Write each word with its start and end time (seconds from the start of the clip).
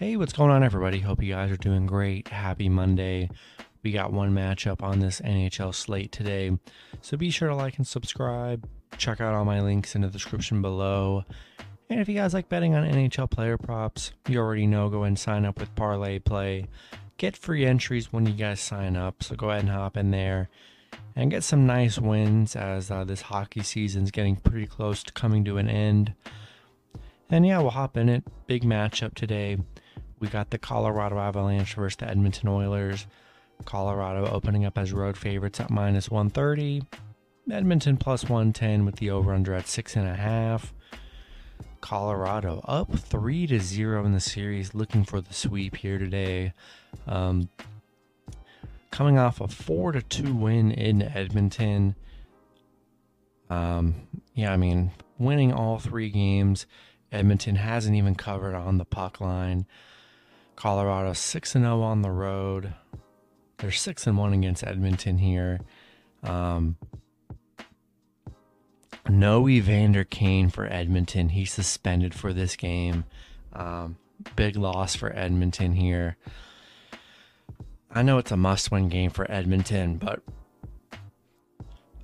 Hey, 0.00 0.16
what's 0.16 0.32
going 0.32 0.50
on, 0.50 0.64
everybody? 0.64 0.98
Hope 1.00 1.22
you 1.22 1.34
guys 1.34 1.50
are 1.50 1.58
doing 1.58 1.84
great. 1.84 2.28
Happy 2.28 2.70
Monday. 2.70 3.28
We 3.82 3.92
got 3.92 4.14
one 4.14 4.32
matchup 4.32 4.82
on 4.82 4.98
this 4.98 5.20
NHL 5.20 5.74
slate 5.74 6.10
today, 6.10 6.56
so 7.02 7.18
be 7.18 7.28
sure 7.28 7.50
to 7.50 7.54
like 7.54 7.76
and 7.76 7.86
subscribe. 7.86 8.66
Check 8.96 9.20
out 9.20 9.34
all 9.34 9.44
my 9.44 9.60
links 9.60 9.94
in 9.94 10.00
the 10.00 10.08
description 10.08 10.62
below. 10.62 11.26
And 11.90 12.00
if 12.00 12.08
you 12.08 12.14
guys 12.14 12.32
like 12.32 12.48
betting 12.48 12.74
on 12.74 12.90
NHL 12.90 13.30
player 13.30 13.58
props, 13.58 14.12
you 14.26 14.38
already 14.38 14.66
know, 14.66 14.88
go 14.88 15.02
and 15.02 15.18
sign 15.18 15.44
up 15.44 15.60
with 15.60 15.74
Parlay 15.74 16.18
Play. 16.18 16.68
Get 17.18 17.36
free 17.36 17.66
entries 17.66 18.10
when 18.10 18.24
you 18.24 18.32
guys 18.32 18.60
sign 18.60 18.96
up, 18.96 19.22
so 19.22 19.36
go 19.36 19.50
ahead 19.50 19.64
and 19.64 19.70
hop 19.70 19.98
in 19.98 20.12
there 20.12 20.48
and 21.14 21.30
get 21.30 21.44
some 21.44 21.66
nice 21.66 21.98
wins 21.98 22.56
as 22.56 22.90
uh, 22.90 23.04
this 23.04 23.20
hockey 23.20 23.62
season's 23.62 24.10
getting 24.10 24.36
pretty 24.36 24.66
close 24.66 25.02
to 25.02 25.12
coming 25.12 25.44
to 25.44 25.58
an 25.58 25.68
end. 25.68 26.14
And 27.28 27.46
yeah, 27.46 27.58
we'll 27.58 27.68
hop 27.68 27.98
in 27.98 28.08
it. 28.08 28.24
Big 28.46 28.64
matchup 28.64 29.12
today. 29.12 29.58
We 30.20 30.28
got 30.28 30.50
the 30.50 30.58
Colorado 30.58 31.18
Avalanche 31.18 31.74
versus 31.74 31.96
the 31.96 32.08
Edmonton 32.08 32.48
Oilers. 32.48 33.06
Colorado 33.64 34.26
opening 34.30 34.64
up 34.64 34.78
as 34.78 34.92
road 34.92 35.16
favorites 35.16 35.60
at 35.60 35.70
minus 35.70 36.10
130. 36.10 36.82
Edmonton 37.50 37.96
plus 37.96 38.24
110 38.24 38.84
with 38.84 38.96
the 38.96 39.10
over 39.10 39.32
under 39.32 39.54
at 39.54 39.64
6.5. 39.64 40.72
Colorado 41.80 42.60
up 42.66 42.92
3 42.92 43.46
to 43.46 43.58
0 43.58 44.04
in 44.04 44.12
the 44.12 44.20
series, 44.20 44.74
looking 44.74 45.04
for 45.04 45.22
the 45.22 45.32
sweep 45.32 45.76
here 45.76 45.98
today. 45.98 46.52
Um, 47.06 47.48
coming 48.90 49.18
off 49.18 49.40
a 49.40 49.48
4 49.48 49.92
to 49.92 50.02
2 50.02 50.34
win 50.34 50.70
in 50.70 51.00
Edmonton. 51.00 51.96
Um, 53.48 53.94
yeah, 54.34 54.52
I 54.52 54.58
mean, 54.58 54.90
winning 55.18 55.52
all 55.52 55.78
three 55.78 56.10
games. 56.10 56.66
Edmonton 57.10 57.56
hasn't 57.56 57.96
even 57.96 58.14
covered 58.14 58.54
on 58.54 58.78
the 58.78 58.84
puck 58.84 59.20
line. 59.20 59.66
Colorado 60.60 61.14
6 61.14 61.52
0 61.52 61.80
on 61.80 62.02
the 62.02 62.10
road. 62.10 62.74
They're 63.56 63.72
6 63.72 64.06
and 64.06 64.18
1 64.18 64.34
against 64.34 64.62
Edmonton 64.62 65.16
here. 65.16 65.60
Um, 66.22 66.76
no 69.08 69.48
Evander 69.48 70.04
Kane 70.04 70.50
for 70.50 70.66
Edmonton. 70.66 71.30
He's 71.30 71.50
suspended 71.50 72.12
for 72.12 72.34
this 72.34 72.56
game. 72.56 73.04
Um, 73.54 73.96
big 74.36 74.54
loss 74.54 74.94
for 74.94 75.10
Edmonton 75.16 75.72
here. 75.72 76.18
I 77.90 78.02
know 78.02 78.18
it's 78.18 78.30
a 78.30 78.36
must 78.36 78.70
win 78.70 78.90
game 78.90 79.12
for 79.12 79.30
Edmonton, 79.32 79.96
but 79.96 80.20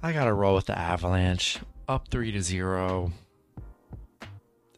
I 0.02 0.14
got 0.14 0.24
to 0.24 0.32
roll 0.32 0.54
with 0.54 0.64
the 0.64 0.78
Avalanche. 0.78 1.58
Up 1.86 2.08
3 2.08 2.32
to 2.32 2.40
0. 2.40 3.12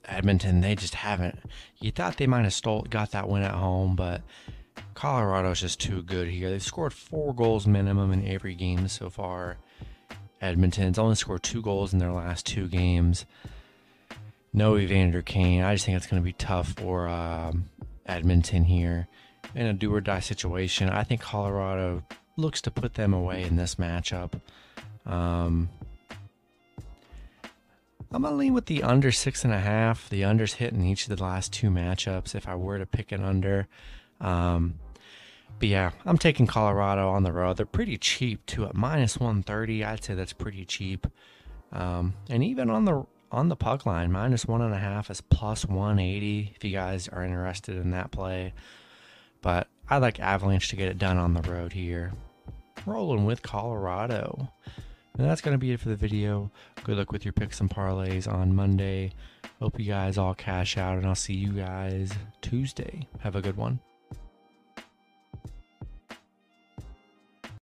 Edmonton, 0.09 0.61
they 0.61 0.75
just 0.75 0.95
haven't. 0.95 1.39
You 1.79 1.91
thought 1.91 2.17
they 2.17 2.27
might 2.27 2.45
have 2.45 2.55
stole, 2.55 2.83
got 2.89 3.13
that 3.13 3.29
win 3.29 3.43
at 3.43 3.55
home, 3.55 3.95
but 3.95 4.23
Colorado's 4.95 5.61
just 5.61 5.81
too 5.81 6.03
good 6.03 6.29
here. 6.29 6.51
They've 6.51 6.63
scored 6.63 6.93
four 6.93 7.35
goals 7.35 7.67
minimum 7.67 8.13
in 8.13 8.27
every 8.27 8.55
game 8.55 8.89
so 8.89 9.11
far. 9.11 9.59
Edmonton's 10.41 10.99
only 10.99 11.17
scored 11.17 11.43
two 11.43 11.63
goals 11.63 11.93
in 11.93 11.99
their 11.99 12.13
last 12.13 12.47
two 12.47 12.69
games. 12.69 13.27
No 14.53 14.77
Evander 14.79 15.23
Kane. 15.23 15.63
I 15.63 15.75
just 15.75 15.85
think 15.85 15.97
it's 15.97 16.07
going 16.07 16.23
to 16.23 16.25
be 16.25 16.33
tough 16.33 16.73
for 16.73 17.09
um, 17.09 17.69
Edmonton 18.07 18.65
here 18.65 19.09
in 19.55 19.67
a 19.67 19.73
do 19.73 19.93
or 19.93 20.01
die 20.01 20.21
situation. 20.21 20.89
I 20.89 21.03
think 21.03 21.21
Colorado 21.21 22.03
looks 22.37 22.61
to 22.63 22.71
put 22.71 22.95
them 22.95 23.13
away 23.13 23.43
in 23.43 23.57
this 23.57 23.75
matchup. 23.75 24.41
Um, 25.05 25.69
I'm 28.19 28.25
gonna 28.25 28.35
lean 28.35 28.53
with 28.53 28.67
the 28.67 28.83
under 28.83 29.13
six 29.13 29.45
and 29.45 29.55
a 29.55 29.61
half. 29.61 30.11
The 30.11 30.25
under's 30.25 30.55
hit 30.55 30.73
in 30.73 30.85
each 30.85 31.07
of 31.07 31.17
the 31.17 31.23
last 31.23 31.53
two 31.53 31.71
matchups. 31.71 32.35
If 32.35 32.49
I 32.49 32.57
were 32.57 32.77
to 32.77 32.85
pick 32.85 33.13
an 33.13 33.23
under, 33.23 33.69
um, 34.21 34.75
but 35.61 35.69
yeah, 35.69 35.93
I'm 36.05 36.19
taking 36.19 36.49
Colorado 36.49 37.11
on 37.11 37.23
the 37.23 37.31
road. 37.31 37.59
They're 37.59 37.65
pretty 37.65 37.97
cheap 37.97 38.45
too 38.45 38.67
at 38.67 38.75
minus 38.75 39.19
130. 39.19 39.85
I'd 39.85 40.03
say 40.03 40.15
that's 40.15 40.33
pretty 40.33 40.65
cheap. 40.65 41.07
Um, 41.71 42.15
and 42.29 42.43
even 42.43 42.71
on 42.71 42.87
the 42.87 43.07
on 43.31 43.51
the 43.51 43.55
puck 43.55 43.87
line, 43.87 44.11
minus 44.11 44.47
one 44.47 44.63
and 44.63 44.75
a 44.75 44.79
half 44.79 45.11
is 45.13 45.21
plus 45.21 45.65
180. 45.65 46.55
If 46.57 46.65
you 46.65 46.73
guys 46.73 47.07
are 47.07 47.23
interested 47.23 47.77
in 47.77 47.93
that 47.93 48.11
play, 48.11 48.53
but 49.43 49.69
I 49.89 49.99
like 49.99 50.19
Avalanche 50.19 50.71
to 50.71 50.77
get 50.77 50.89
it 50.89 50.99
done 50.99 51.19
on 51.19 51.35
the 51.35 51.49
road 51.49 51.73
here. 51.73 52.11
Rolling 52.85 53.27
with 53.27 53.43
Colorado. 53.43 54.51
And 55.19 55.29
that's 55.29 55.41
going 55.41 55.55
to 55.55 55.59
be 55.59 55.73
it 55.73 55.81
for 55.81 55.89
the 55.89 55.97
video. 55.97 56.51
Good 56.85 56.97
luck 56.97 57.11
with 57.11 57.25
your 57.25 57.33
picks 57.33 57.61
and 57.61 57.69
parlays 57.69 58.33
on 58.33 58.55
Monday. 58.55 59.13
Hope 59.61 59.79
you 59.81 59.87
guys 59.87 60.17
all 60.17 60.35
cash 60.35 60.79
out, 60.79 60.97
and 60.97 61.07
I'll 61.07 61.17
see 61.17 61.35
you 61.35 61.51
guys 61.53 62.13
Tuesday. 62.41 63.09
Have 63.19 63.35
a 63.35 63.43
good 63.43 63.57
one. 63.57 63.81